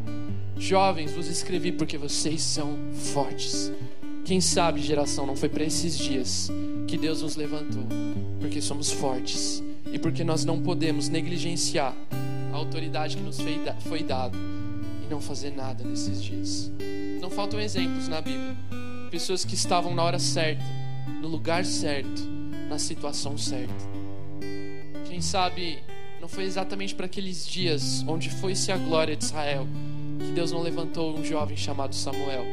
Jovens, 0.65 1.11
vos 1.11 1.27
escrevi 1.27 1.71
porque 1.71 1.95
vocês 1.95 2.41
são 2.41 2.75
fortes. 2.91 3.71
Quem 4.25 4.41
sabe, 4.41 4.81
geração, 4.81 5.23
não 5.23 5.35
foi 5.35 5.47
para 5.47 5.63
esses 5.63 5.95
dias 5.95 6.49
que 6.87 6.97
Deus 6.97 7.21
nos 7.21 7.35
levantou, 7.35 7.83
porque 8.41 8.59
somos 8.59 8.89
fortes 8.89 9.63
e 9.93 9.99
porque 9.99 10.23
nós 10.23 10.43
não 10.43 10.59
podemos 10.59 11.07
negligenciar 11.07 11.95
a 12.51 12.55
autoridade 12.55 13.15
que 13.15 13.21
nos 13.21 13.37
foi 13.81 14.01
dada 14.01 14.35
e 15.05 15.07
não 15.07 15.21
fazer 15.21 15.51
nada 15.51 15.83
nesses 15.83 16.23
dias. 16.23 16.71
Não 17.21 17.29
faltam 17.29 17.59
exemplos 17.59 18.07
na 18.07 18.19
Bíblia. 18.19 18.57
Pessoas 19.11 19.45
que 19.45 19.53
estavam 19.53 19.93
na 19.93 20.01
hora 20.01 20.17
certa, 20.17 20.65
no 21.21 21.27
lugar 21.27 21.63
certo, 21.63 22.23
na 22.67 22.79
situação 22.79 23.37
certa. 23.37 23.71
Quem 25.07 25.21
sabe 25.21 25.77
não 26.19 26.27
foi 26.27 26.43
exatamente 26.43 26.95
para 26.95 27.05
aqueles 27.05 27.47
dias 27.47 28.03
onde 28.07 28.31
foi-se 28.31 28.71
a 28.71 28.77
glória 28.77 29.15
de 29.15 29.25
Israel 29.25 29.67
que 30.19 30.31
Deus 30.31 30.51
não 30.51 30.61
levantou 30.61 31.17
um 31.17 31.23
jovem 31.23 31.57
chamado 31.57 31.95
Samuel. 31.95 32.45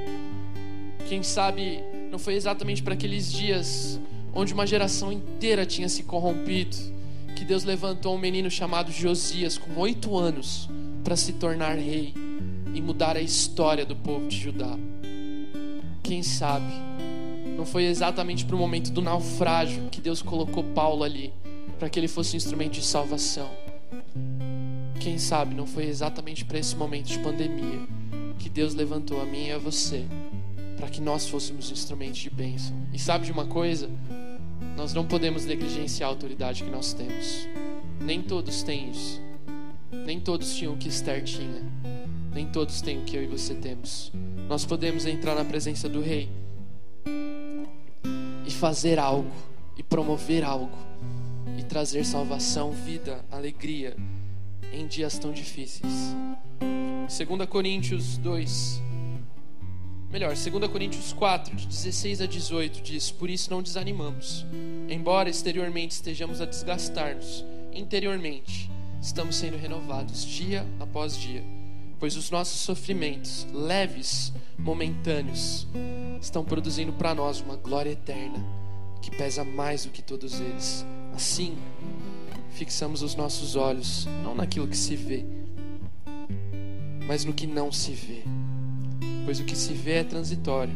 Quem 1.08 1.22
sabe 1.22 1.80
não 2.10 2.18
foi 2.18 2.34
exatamente 2.34 2.82
para 2.82 2.94
aqueles 2.94 3.32
dias 3.32 4.00
onde 4.34 4.54
uma 4.54 4.66
geração 4.66 5.12
inteira 5.12 5.66
tinha 5.66 5.88
se 5.88 6.02
corrompido 6.02 6.76
que 7.36 7.44
Deus 7.44 7.64
levantou 7.64 8.14
um 8.14 8.18
menino 8.18 8.50
chamado 8.50 8.92
Josias 8.92 9.58
com 9.58 9.80
oito 9.80 10.16
anos 10.16 10.68
para 11.02 11.16
se 11.16 11.32
tornar 11.32 11.74
rei 11.74 12.14
e 12.74 12.80
mudar 12.80 13.16
a 13.16 13.20
história 13.20 13.84
do 13.84 13.96
povo 13.96 14.28
de 14.28 14.38
Judá. 14.38 14.78
Quem 16.02 16.22
sabe 16.22 16.72
não 17.56 17.66
foi 17.66 17.84
exatamente 17.84 18.44
para 18.44 18.56
o 18.56 18.58
momento 18.58 18.90
do 18.90 19.02
naufrágio 19.02 19.88
que 19.90 20.00
Deus 20.00 20.22
colocou 20.22 20.62
Paulo 20.62 21.02
ali 21.02 21.32
para 21.78 21.90
que 21.90 21.98
ele 21.98 22.08
fosse 22.08 22.34
um 22.34 22.36
instrumento 22.36 22.74
de 22.74 22.84
salvação. 22.84 23.61
Quem 25.02 25.18
sabe 25.18 25.52
não 25.52 25.66
foi 25.66 25.86
exatamente 25.86 26.44
para 26.44 26.60
esse 26.60 26.76
momento 26.76 27.08
de 27.08 27.18
pandemia 27.18 27.80
que 28.38 28.48
Deus 28.48 28.72
levantou 28.72 29.20
a 29.20 29.24
mim 29.24 29.46
e 29.46 29.50
a 29.50 29.58
você 29.58 30.04
para 30.76 30.88
que 30.88 31.00
nós 31.00 31.28
fôssemos 31.28 31.72
instrumentos 31.72 32.20
de 32.20 32.30
bênção. 32.30 32.72
E 32.92 33.00
sabe 33.00 33.26
de 33.26 33.32
uma 33.32 33.44
coisa? 33.44 33.90
Nós 34.76 34.94
não 34.94 35.04
podemos 35.04 35.44
negligenciar 35.44 36.08
a 36.08 36.12
autoridade 36.12 36.62
que 36.62 36.70
nós 36.70 36.92
temos. 36.92 37.48
Nem 38.00 38.22
todos 38.22 38.62
têm 38.62 38.90
isso. 38.92 39.20
Nem 40.06 40.20
todos 40.20 40.54
tinham 40.54 40.74
o 40.74 40.76
que 40.76 40.88
Esther 40.88 41.24
tinha. 41.24 41.64
Nem 42.32 42.46
todos 42.46 42.80
têm 42.80 43.00
o 43.00 43.02
que 43.02 43.16
eu 43.16 43.24
e 43.24 43.26
você 43.26 43.56
temos. 43.56 44.12
Nós 44.48 44.64
podemos 44.64 45.04
entrar 45.04 45.34
na 45.34 45.44
presença 45.44 45.88
do 45.88 46.00
Rei 46.00 46.28
e 48.46 48.50
fazer 48.52 49.00
algo, 49.00 49.32
e 49.76 49.82
promover 49.82 50.44
algo, 50.44 50.78
e 51.58 51.64
trazer 51.64 52.04
salvação, 52.04 52.70
vida, 52.70 53.24
alegria 53.32 53.96
em 54.72 54.86
dias 54.86 55.18
tão 55.18 55.32
difíceis. 55.32 56.14
2 57.08 57.48
Coríntios 57.48 58.16
2, 58.18 58.82
melhor, 60.10 60.34
2 60.34 60.70
Coríntios 60.70 61.12
4, 61.12 61.56
de 61.56 61.66
16 61.66 62.20
a 62.20 62.26
18, 62.26 62.82
diz: 62.82 63.10
Por 63.10 63.28
isso 63.28 63.50
não 63.50 63.62
desanimamos, 63.62 64.46
embora 64.88 65.28
exteriormente 65.28 65.92
estejamos 65.92 66.40
a 66.40 66.44
desgastar-nos, 66.44 67.44
interiormente 67.72 68.70
estamos 69.00 69.36
sendo 69.36 69.56
renovados 69.56 70.24
dia 70.24 70.66
após 70.78 71.16
dia, 71.16 71.42
pois 71.98 72.16
os 72.16 72.30
nossos 72.30 72.60
sofrimentos, 72.60 73.46
leves, 73.52 74.32
momentâneos, 74.58 75.66
estão 76.20 76.44
produzindo 76.44 76.92
para 76.92 77.14
nós 77.14 77.40
uma 77.40 77.56
glória 77.56 77.90
eterna 77.90 78.62
que 79.02 79.10
pesa 79.10 79.44
mais 79.44 79.84
do 79.84 79.90
que 79.90 80.00
todos 80.00 80.40
eles. 80.40 80.86
Assim, 81.12 81.58
fixamos 82.52 83.02
os 83.02 83.14
nossos 83.14 83.56
olhos 83.56 84.06
não 84.22 84.34
naquilo 84.34 84.68
que 84.68 84.76
se 84.76 84.94
vê, 84.96 85.24
mas 87.06 87.24
no 87.24 87.32
que 87.32 87.46
não 87.46 87.72
se 87.72 87.92
vê. 87.92 88.22
Pois 89.24 89.40
o 89.40 89.44
que 89.44 89.56
se 89.56 89.72
vê 89.72 89.94
é 89.94 90.04
transitório, 90.04 90.74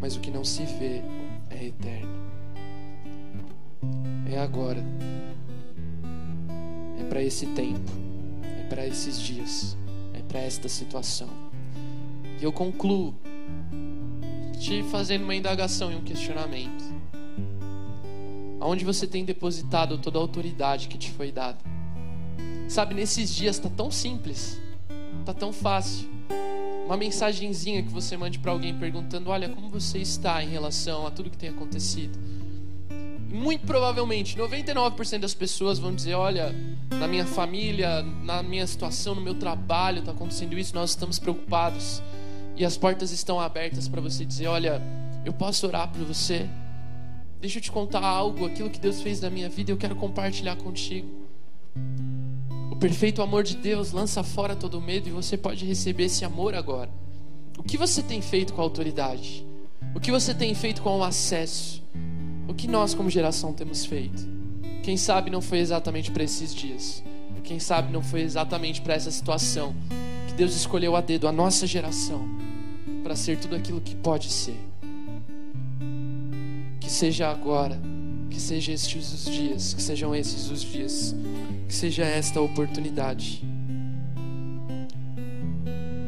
mas 0.00 0.16
o 0.16 0.20
que 0.20 0.30
não 0.30 0.44
se 0.44 0.64
vê 0.64 1.02
é 1.50 1.66
eterno. 1.66 2.16
É 4.30 4.38
agora. 4.38 4.82
É 7.00 7.04
para 7.04 7.22
esse 7.22 7.46
tempo. 7.46 7.90
É 8.60 8.68
para 8.68 8.86
esses 8.86 9.20
dias. 9.20 9.76
É 10.14 10.20
para 10.22 10.40
esta 10.40 10.68
situação. 10.68 11.28
E 12.40 12.44
eu 12.44 12.52
concluo 12.52 13.14
te 14.58 14.82
fazendo 14.84 15.22
uma 15.24 15.34
indagação 15.34 15.92
e 15.92 15.94
um 15.94 16.02
questionamento. 16.02 16.95
Aonde 18.66 18.84
você 18.84 19.06
tem 19.06 19.24
depositado 19.24 19.96
toda 19.96 20.18
a 20.18 20.20
autoridade 20.20 20.88
que 20.88 20.98
te 20.98 21.12
foi 21.12 21.30
dada? 21.30 21.58
Sabe, 22.68 22.96
nesses 22.96 23.32
dias 23.32 23.60
tá 23.60 23.68
tão 23.70 23.92
simples, 23.92 24.60
tá 25.24 25.32
tão 25.32 25.52
fácil. 25.52 26.08
Uma 26.84 26.96
mensagenzinha 26.96 27.80
que 27.84 27.90
você 27.90 28.16
mande 28.16 28.40
para 28.40 28.50
alguém 28.50 28.76
perguntando: 28.76 29.30
"Olha, 29.30 29.48
como 29.48 29.68
você 29.68 29.98
está 29.98 30.42
em 30.42 30.48
relação 30.48 31.06
a 31.06 31.12
tudo 31.12 31.30
que 31.30 31.36
tem 31.36 31.48
acontecido?" 31.48 32.18
Muito 33.30 33.64
provavelmente, 33.64 34.36
99% 34.36 35.20
das 35.20 35.32
pessoas 35.32 35.78
vão 35.78 35.94
dizer: 35.94 36.14
"Olha, 36.14 36.52
na 36.90 37.06
minha 37.06 37.24
família, 37.24 38.02
na 38.02 38.42
minha 38.42 38.66
situação, 38.66 39.14
no 39.14 39.20
meu 39.20 39.36
trabalho, 39.36 40.00
está 40.00 40.10
acontecendo 40.10 40.58
isso, 40.58 40.74
nós 40.74 40.90
estamos 40.90 41.20
preocupados." 41.20 42.02
E 42.56 42.64
as 42.64 42.76
portas 42.76 43.12
estão 43.12 43.38
abertas 43.38 43.86
para 43.86 44.00
você 44.00 44.24
dizer: 44.24 44.48
"Olha, 44.48 44.82
eu 45.24 45.32
posso 45.32 45.68
orar 45.68 45.86
por 45.88 46.02
você?" 46.04 46.48
Deixa 47.46 47.60
eu 47.60 47.62
te 47.62 47.70
contar 47.70 48.04
algo, 48.04 48.44
aquilo 48.44 48.68
que 48.68 48.80
Deus 48.80 49.00
fez 49.00 49.20
na 49.20 49.30
minha 49.30 49.48
vida, 49.48 49.70
eu 49.70 49.76
quero 49.76 49.94
compartilhar 49.94 50.56
contigo. 50.56 51.06
O 52.72 52.74
perfeito 52.74 53.22
amor 53.22 53.44
de 53.44 53.56
Deus 53.56 53.92
lança 53.92 54.24
fora 54.24 54.56
todo 54.56 54.80
medo 54.80 55.08
e 55.08 55.12
você 55.12 55.36
pode 55.36 55.64
receber 55.64 56.06
esse 56.06 56.24
amor 56.24 56.56
agora. 56.56 56.90
O 57.56 57.62
que 57.62 57.78
você 57.78 58.02
tem 58.02 58.20
feito 58.20 58.52
com 58.52 58.60
a 58.60 58.64
autoridade? 58.64 59.46
O 59.94 60.00
que 60.00 60.10
você 60.10 60.34
tem 60.34 60.56
feito 60.56 60.82
com 60.82 60.98
o 60.98 61.04
acesso? 61.04 61.84
O 62.48 62.52
que 62.52 62.66
nós, 62.66 62.94
como 62.94 63.08
geração, 63.08 63.52
temos 63.52 63.86
feito? 63.86 64.26
Quem 64.82 64.96
sabe 64.96 65.30
não 65.30 65.40
foi 65.40 65.58
exatamente 65.58 66.10
para 66.10 66.24
esses 66.24 66.52
dias. 66.52 67.00
Quem 67.44 67.60
sabe 67.60 67.92
não 67.92 68.02
foi 68.02 68.22
exatamente 68.22 68.80
para 68.80 68.94
essa 68.94 69.12
situação 69.12 69.72
que 70.26 70.34
Deus 70.34 70.52
escolheu 70.56 70.96
a 70.96 71.00
dedo 71.00 71.28
a 71.28 71.32
nossa 71.32 71.64
geração 71.64 72.28
para 73.04 73.14
ser 73.14 73.38
tudo 73.38 73.54
aquilo 73.54 73.80
que 73.80 73.94
pode 73.94 74.32
ser. 74.32 74.65
Que 76.86 76.92
seja 76.92 77.28
agora, 77.28 77.80
que 78.30 78.40
sejam 78.40 78.72
estes 78.72 79.12
os 79.12 79.24
dias, 79.24 79.74
que 79.74 79.82
sejam 79.82 80.14
esses 80.14 80.48
os 80.52 80.62
dias, 80.62 81.16
que 81.66 81.74
seja 81.74 82.04
esta 82.04 82.38
a 82.38 82.42
oportunidade. 82.42 83.42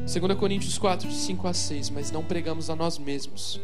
2 0.06 0.38
Coríntios 0.38 0.78
4, 0.78 1.08
de 1.08 1.16
5 1.16 1.49
a 1.49 1.52
6. 1.52 1.90
Mas 1.90 2.12
não 2.12 2.23
pregamos 2.23 2.70
a 2.70 2.76
nós 2.76 2.97
mesmos, 2.97 3.61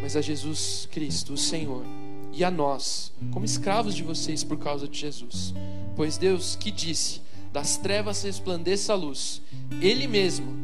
mas 0.00 0.14
a 0.14 0.20
Jesus 0.20 0.86
Cristo, 0.92 1.32
o 1.32 1.36
Senhor, 1.36 1.84
e 2.32 2.44
a 2.44 2.50
nós, 2.50 3.12
como 3.32 3.44
escravos 3.44 3.92
de 3.92 4.04
vocês 4.04 4.44
por 4.44 4.58
causa 4.58 4.86
de 4.86 4.96
Jesus. 4.96 5.52
Pois 5.96 6.16
Deus, 6.16 6.54
que 6.54 6.70
disse: 6.70 7.22
Das 7.52 7.76
trevas 7.76 8.22
resplandeça 8.22 8.92
a 8.92 8.96
luz, 8.96 9.42
Ele 9.80 10.06
mesmo 10.06 10.54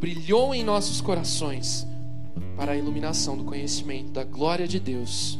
brilhou 0.00 0.54
em 0.54 0.64
nossos 0.64 1.02
corações 1.02 1.86
para 2.56 2.72
a 2.72 2.76
iluminação 2.76 3.36
do 3.36 3.44
conhecimento 3.44 4.10
da 4.10 4.24
glória 4.24 4.66
de 4.66 4.78
Deus 4.78 5.38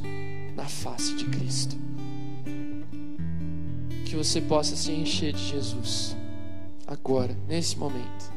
na 0.55 0.65
face 0.65 1.15
de 1.15 1.25
Cristo. 1.27 1.77
Que 4.05 4.17
você 4.17 4.41
possa 4.41 4.77
se 4.77 4.93
encher 4.93 5.33
de 5.33 5.45
Jesus 5.45 6.17
agora, 6.87 7.37
nesse 7.49 7.79
momento. 7.79 8.33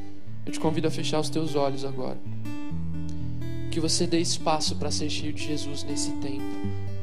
Eu 0.45 0.51
te 0.51 0.59
convido 0.59 0.87
a 0.87 0.91
fechar 0.91 1.19
os 1.19 1.29
teus 1.29 1.55
olhos 1.55 1.83
agora. 1.83 2.17
Que 3.71 3.79
você 3.79 4.07
dê 4.07 4.19
espaço 4.19 4.75
para 4.75 4.89
ser 4.89 5.09
cheio 5.09 5.33
de 5.33 5.43
Jesus 5.43 5.83
nesse 5.83 6.11
tempo, 6.13 6.43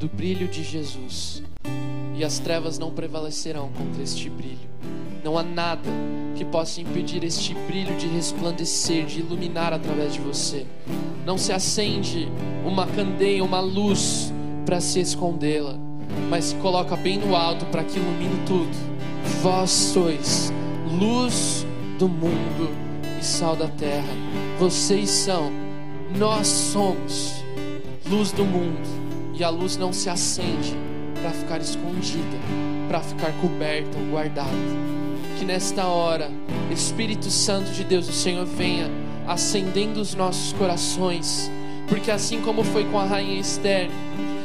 do 0.00 0.09
brilho 0.09 0.49
de 0.49 0.64
Jesus. 0.64 1.43
E 2.16 2.25
as 2.25 2.38
trevas 2.38 2.78
não 2.78 2.93
prevalecerão 2.93 3.71
contra 3.73 4.02
este 4.02 4.31
brilho. 4.31 4.69
Não 5.25 5.38
há 5.38 5.43
nada 5.43 5.88
que 6.37 6.45
possa 6.45 6.83
impedir 6.83 7.25
este 7.25 7.54
brilho 7.66 7.97
de 7.97 8.07
resplandecer, 8.09 9.07
de 9.07 9.21
iluminar 9.21 9.73
através 9.73 10.12
de 10.12 10.21
você. 10.21 10.66
Não 11.25 11.38
se 11.38 11.50
acende 11.50 12.28
uma 12.62 12.87
candeia, 12.87 13.43
uma 13.43 13.59
luz 13.59 14.31
para 14.66 14.83
se 14.83 15.00
escondê-la, 15.00 15.76
mas 16.28 16.45
se 16.45 16.54
coloca 16.57 16.95
bem 16.95 17.16
no 17.16 17.35
alto 17.35 17.64
para 17.66 17.83
que 17.83 17.99
ilumine 17.99 18.38
tudo. 18.47 18.76
Vós 19.40 19.71
sois 19.71 20.52
luz 21.00 21.66
do 21.99 22.07
mundo 22.07 22.69
e 23.19 23.25
sal 23.25 23.57
da 23.57 23.69
terra. 23.69 24.12
Vocês 24.59 25.09
são, 25.09 25.50
nós 26.19 26.47
somos 26.47 27.43
luz 28.07 28.31
do 28.31 28.45
mundo. 28.45 29.04
E 29.33 29.43
a 29.43 29.49
luz 29.49 29.78
não 29.78 29.90
se 29.90 30.11
acende 30.11 30.76
para 31.19 31.31
ficar 31.31 31.62
escondida, 31.62 32.38
para 32.88 33.00
ficar 33.00 33.33
coberta 33.40 33.99
ou 33.99 34.11
guardada 34.11 35.04
que 35.35 35.45
nesta 35.45 35.87
hora, 35.87 36.31
Espírito 36.71 37.31
Santo 37.31 37.71
de 37.73 37.85
Deus, 37.85 38.09
o 38.09 38.12
Senhor 38.12 38.45
venha 38.47 38.91
acendendo 39.26 40.00
os 40.00 40.14
nossos 40.14 40.53
corações, 40.53 41.50
porque 41.88 42.11
assim 42.11 42.41
como 42.41 42.62
foi 42.62 42.85
com 42.85 42.99
a 42.99 43.05
rainha 43.05 43.41
Esther, 43.41 43.91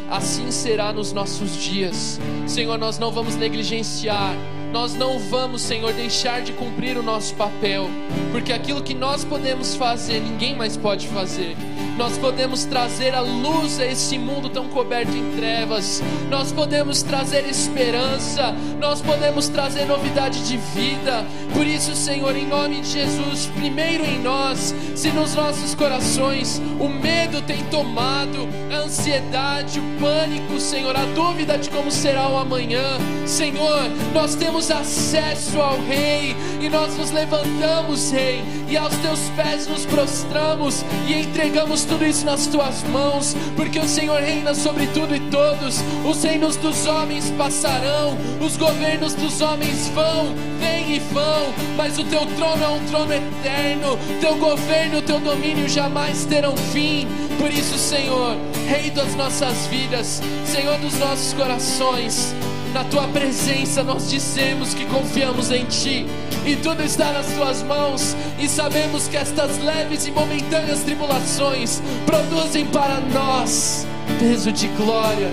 assim 0.10 0.52
será 0.52 0.92
nos 0.92 1.14
nossos 1.14 1.56
dias. 1.56 2.20
Senhor, 2.48 2.78
nós 2.78 2.98
não 2.98 3.12
vamos 3.12 3.36
negligenciar, 3.36 4.36
nós 4.72 4.94
não 4.96 5.20
vamos, 5.20 5.62
Senhor, 5.62 5.94
deixar 5.94 6.42
de 6.42 6.54
cumprir 6.54 6.98
o 6.98 7.04
nosso 7.04 7.36
papel, 7.36 7.90
porque 8.32 8.54
aquilo 8.54 8.84
que 8.84 8.94
nós 8.94 9.24
podemos 9.24 9.76
fazer, 9.76 10.20
ninguém 10.20 10.56
mais 10.56 10.78
pode 10.78 11.08
fazer 11.08 11.56
nós 12.00 12.18
podemos 12.18 12.64
trazer 12.64 13.14
a 13.14 13.20
luz 13.20 13.78
a 13.78 13.86
esse 13.86 14.18
mundo 14.18 14.50
tão 14.50 14.70
coberto 14.70 15.18
em 15.18 15.36
trevas, 15.36 16.02
nós 16.30 16.50
podemos 16.50 17.04
trazer 17.04 17.46
esperança, 17.46 18.56
nós 18.80 19.02
podemos 19.02 19.50
trazer 19.50 19.84
novidade 19.84 20.48
de 20.48 20.56
vida. 20.56 21.26
Por 21.54 21.68
isso, 21.68 21.94
Senhor, 21.94 22.34
em 22.38 22.48
nome 22.48 22.80
de 22.80 22.92
Jesus, 22.92 23.48
primeiro 23.48 24.06
em 24.06 24.18
nós, 24.18 24.74
se 24.96 25.10
nos 25.10 25.36
nossos 25.36 25.76
corações 25.76 26.62
o 26.80 26.88
medo 26.88 27.42
tem 27.42 27.62
tomado, 27.66 28.48
a 28.72 28.78
ansiedade, 28.78 29.82
o 29.82 30.00
pânico, 30.00 30.58
Senhor, 30.58 30.96
a 30.96 31.04
dúvida 31.14 31.58
de 31.58 31.70
como 31.70 31.92
será 31.92 32.30
o 32.30 32.38
amanhã, 32.38 32.98
Senhor, 33.26 33.82
nós 34.14 34.36
temos 34.36 34.72
acesso 34.72 35.60
ao 35.60 35.82
Rei 35.82 36.34
e 36.62 36.70
nós 36.70 36.96
nos 36.96 37.12
levantamos, 37.12 38.10
Rei, 38.12 38.42
e 38.70 38.78
aos 38.78 38.96
teus 38.98 39.20
pés 39.36 39.68
nos 39.68 39.86
prostramos 39.86 40.86
e 41.08 41.14
entregamos 41.22 41.89
tudo 41.90 42.06
isso 42.06 42.26
nas 42.26 42.48
tuas 42.48 42.84
mãos, 42.84 43.36
porque 43.56 43.80
o 43.80 43.88
Senhor 43.88 44.22
reina 44.22 44.54
sobre 44.54 44.88
tudo 44.88 45.16
e 45.16 45.20
todos. 45.20 45.80
Os 46.06 46.24
reinos 46.24 46.56
dos 46.56 46.86
homens 46.86 47.32
passarão, 47.32 48.18
os 48.40 48.56
governos 48.56 49.16
dos 49.16 49.42
homens 49.42 49.90
vão, 49.90 50.34
vêm 50.60 50.96
e 50.96 51.00
vão, 51.00 51.54
mas 51.76 51.98
o 51.98 52.04
teu 52.06 52.26
trono 52.38 52.64
é 52.64 52.68
um 52.68 52.86
trono 52.86 53.14
eterno, 53.14 53.98
teu 54.22 54.38
governo, 54.38 55.02
teu 55.02 55.20
domínio 55.20 55.68
jamais 55.68 56.26
terão 56.26 56.56
fim. 56.56 57.08
Por 57.38 57.52
isso, 57.52 57.78
Senhor, 57.78 58.38
Rei 58.70 58.92
das 58.92 59.16
nossas 59.16 59.66
vidas, 59.66 60.22
Senhor 60.46 60.78
dos 60.78 60.94
nossos 61.00 61.34
corações, 61.34 62.36
na 62.74 62.84
tua 62.84 63.08
presença 63.08 63.84
nós 63.84 64.10
dizemos 64.10 64.74
que 64.74 64.86
confiamos 64.86 65.52
em 65.52 65.66
ti 65.66 66.06
e 66.46 66.56
tudo 66.56 66.82
está 66.84 67.12
nas 67.12 67.28
tuas 67.34 67.62
mãos, 67.64 68.16
e 68.40 68.48
sabemos 68.48 69.08
que 69.08 69.18
estas 69.18 69.58
leves 69.60 70.08
e 70.08 70.12
momentâneas 70.12 70.82
tribulações 70.82 71.82
produzem 72.06 72.66
para 72.68 73.00
nós 73.00 73.86
peso 74.20 74.52
de 74.52 74.68
glória, 74.70 75.32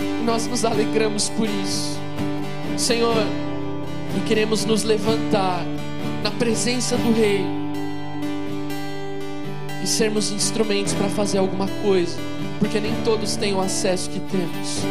e 0.00 0.24
nós 0.24 0.46
nos 0.46 0.64
alegramos 0.64 1.28
por 1.30 1.48
isso, 1.48 1.98
Senhor. 2.76 3.24
E 4.16 4.20
queremos 4.26 4.64
nos 4.64 4.82
levantar 4.82 5.64
na 6.22 6.30
presença 6.32 6.96
do 6.96 7.12
Rei 7.12 7.44
e 9.82 9.86
sermos 9.86 10.32
instrumentos 10.32 10.92
para 10.92 11.08
fazer 11.08 11.38
alguma 11.38 11.68
coisa, 11.82 12.18
porque 12.58 12.80
nem 12.80 12.94
todos 13.04 13.36
têm 13.36 13.54
o 13.54 13.60
acesso 13.60 14.10
que 14.10 14.20
temos. 14.20 14.82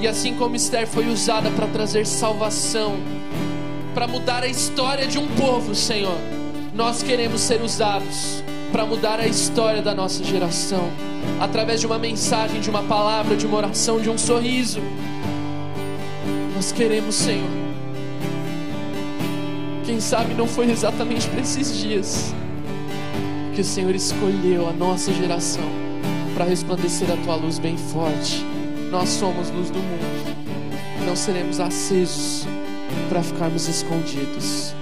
E 0.00 0.06
assim 0.06 0.34
como 0.34 0.54
Esther 0.54 0.86
foi 0.86 1.08
usada 1.08 1.50
para 1.50 1.66
trazer 1.66 2.06
salvação, 2.06 2.96
para 3.94 4.06
mudar 4.06 4.44
a 4.44 4.46
história 4.46 5.06
de 5.06 5.18
um 5.18 5.26
povo, 5.26 5.74
Senhor. 5.74 6.16
Nós 6.72 7.02
queremos 7.02 7.40
ser 7.40 7.60
usados 7.60 8.44
para 8.70 8.86
mudar 8.86 9.18
a 9.18 9.26
história 9.26 9.82
da 9.82 9.92
nossa 9.94 10.22
geração, 10.22 10.88
através 11.40 11.80
de 11.80 11.86
uma 11.86 11.98
mensagem, 11.98 12.60
de 12.60 12.70
uma 12.70 12.82
palavra, 12.84 13.36
de 13.36 13.44
uma 13.44 13.56
oração, 13.56 14.00
de 14.00 14.08
um 14.08 14.16
sorriso. 14.16 14.80
Nós 16.54 16.70
queremos, 16.70 17.16
Senhor. 17.16 17.50
Quem 19.84 20.00
sabe 20.00 20.34
não 20.34 20.46
foi 20.46 20.70
exatamente 20.70 21.26
para 21.28 21.40
esses 21.40 21.76
dias 21.76 22.32
que 23.54 23.62
o 23.62 23.64
Senhor 23.64 23.94
escolheu 23.94 24.68
a 24.68 24.72
nossa 24.72 25.12
geração 25.12 25.64
para 26.34 26.44
resplandecer 26.44 27.10
a 27.10 27.16
tua 27.16 27.34
luz 27.34 27.58
bem 27.58 27.76
forte. 27.76 28.44
Nós 28.90 29.10
somos 29.10 29.50
luz 29.50 29.70
do 29.70 29.78
mundo. 29.78 31.06
Não 31.06 31.14
seremos 31.14 31.60
acesos 31.60 32.46
para 33.08 33.22
ficarmos 33.22 33.68
escondidos. 33.68 34.74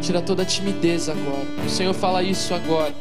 Tira 0.00 0.20
toda 0.20 0.42
a 0.42 0.46
timidez 0.46 1.08
agora. 1.08 1.46
O 1.64 1.70
Senhor 1.70 1.94
fala 1.94 2.22
isso 2.22 2.52
agora. 2.52 2.92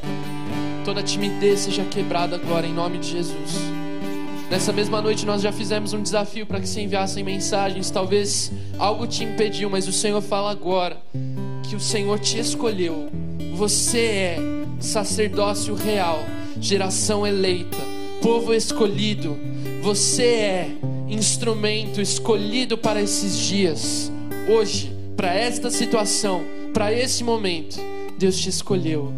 Toda 0.86 1.02
timidez 1.02 1.62
seja 1.62 1.84
quebrada 1.84 2.36
agora 2.36 2.68
em 2.68 2.74
nome 2.74 3.00
de 3.00 3.10
Jesus. 3.10 3.56
Nessa 4.52 4.72
mesma 4.72 5.02
noite 5.02 5.26
nós 5.26 5.42
já 5.42 5.52
fizemos 5.52 5.94
um 5.94 6.02
desafio 6.04 6.46
para 6.46 6.60
que 6.60 6.68
se 6.68 6.82
enviassem 6.82 7.24
mensagens. 7.24 7.90
Talvez 7.90 8.52
algo 8.78 9.08
te 9.08 9.24
impediu, 9.24 9.70
mas 9.70 9.88
o 9.88 9.94
Senhor 9.94 10.22
fala 10.22 10.52
agora 10.52 10.98
que 11.68 11.76
o 11.76 11.80
Senhor 11.80 12.20
te 12.20 12.38
escolheu. 12.38 13.10
Você 13.56 14.00
é 14.00 14.38
sacerdócio 14.80 15.74
real, 15.74 16.20
geração 16.60 17.26
eleita, 17.26 17.78
povo 18.22 18.54
escolhido. 18.54 19.51
Você 19.82 20.24
é 20.24 20.78
instrumento 21.10 22.00
escolhido 22.00 22.78
para 22.78 23.02
esses 23.02 23.36
dias 23.36 24.12
hoje, 24.48 24.96
para 25.18 25.34
esta 25.34 25.72
situação, 25.72 26.44
para 26.72 26.94
esse 26.94 27.24
momento, 27.24 27.80
Deus 28.16 28.38
te 28.38 28.48
escolheu. 28.48 29.12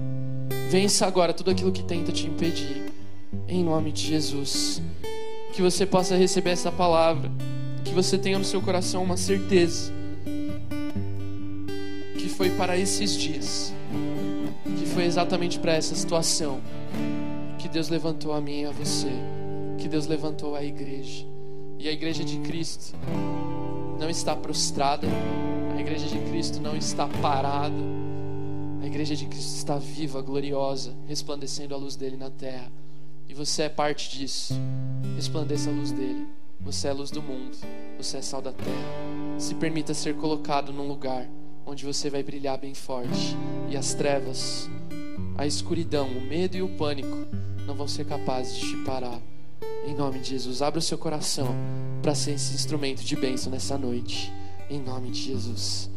Vença 0.70 1.06
agora 1.06 1.34
tudo 1.34 1.52
aquilo 1.52 1.72
que 1.72 1.84
tenta 1.84 2.14
te 2.14 2.28
impedir. 2.28 2.94
Em 3.46 3.62
nome 3.62 3.92
de 3.92 4.08
Jesus. 4.08 4.82
Que 5.52 5.62
você 5.62 5.86
possa 5.86 6.16
receber 6.16 6.52
essa 6.52 6.72
palavra. 6.72 7.30
Que 7.84 7.94
você 7.94 8.18
tenha 8.18 8.40
no 8.40 8.46
seu 8.46 8.62
coração 8.62 9.04
uma 9.04 9.18
certeza. 9.18 9.92
Que 12.18 12.30
foi 12.30 12.50
para 12.52 12.78
esses 12.78 13.18
dias. 13.18 13.74
Que 14.80 14.86
foi 14.86 15.04
exatamente 15.04 15.60
para 15.60 15.74
essa 15.74 15.94
situação. 15.94 16.62
Que 17.60 17.68
Deus 17.68 17.90
levantou 17.90 18.32
a 18.32 18.40
mim 18.40 18.62
e 18.62 18.66
a 18.66 18.72
você. 18.72 19.12
Que 19.78 19.88
Deus 19.88 20.08
levantou 20.08 20.56
a 20.56 20.64
igreja. 20.64 21.26
E 21.80 21.88
a 21.88 21.92
igreja 21.92 22.24
de 22.24 22.38
Cristo 22.40 22.96
não 24.00 24.10
está 24.10 24.36
prostrada, 24.36 25.08
a 25.76 25.80
igreja 25.80 26.08
de 26.08 26.20
Cristo 26.30 26.62
não 26.62 26.76
está 26.76 27.08
parada. 27.22 27.76
A 28.82 28.86
igreja 28.86 29.16
de 29.16 29.26
Cristo 29.26 29.56
está 29.56 29.78
viva, 29.78 30.22
gloriosa, 30.22 30.94
resplandecendo 31.08 31.74
a 31.74 31.78
luz 31.78 31.96
dele 31.96 32.18
na 32.18 32.30
terra. 32.30 32.72
E 33.28 33.34
você 33.34 33.64
é 33.64 33.70
parte 33.70 34.18
disso. 34.18 34.54
Resplandeça 35.16 35.70
a 35.70 35.74
luz 35.74 35.92
dele. 35.92 36.28
Você 36.60 36.88
é 36.88 36.92
a 36.92 36.94
luz 36.94 37.10
do 37.10 37.22
mundo. 37.22 37.58
Você 37.98 38.18
é 38.18 38.22
sal 38.22 38.42
da 38.42 38.52
terra. 38.52 39.38
Se 39.38 39.56
permita 39.56 39.94
ser 39.94 40.16
colocado 40.16 40.72
num 40.72 40.88
lugar 40.88 41.30
onde 41.66 41.86
você 41.86 42.10
vai 42.10 42.24
brilhar 42.24 42.58
bem 42.58 42.74
forte. 42.74 43.36
E 43.70 43.78
as 43.78 43.94
trevas, 43.94 44.70
a 45.38 45.46
escuridão, 45.46 46.08
o 46.08 46.22
medo 46.22 46.56
e 46.56 46.62
o 46.62 46.70
pânico 46.78 47.26
não 47.66 47.76
vão 47.76 47.88
ser 47.88 48.06
capazes 48.06 48.56
de 48.56 48.70
te 48.70 48.78
parar. 48.84 49.22
Em 49.86 49.94
nome 49.94 50.20
de 50.20 50.30
Jesus, 50.30 50.62
abra 50.62 50.80
o 50.80 50.82
seu 50.82 50.98
coração 50.98 51.54
para 52.02 52.16
ser 52.16 52.32
esse 52.32 52.56
instrumento 52.56 53.04
de 53.04 53.16
bênção 53.16 53.52
nessa 53.52 53.78
noite. 53.78 54.32
Em 54.70 54.80
nome 54.80 55.12
de 55.12 55.22
Jesus. 55.22 55.93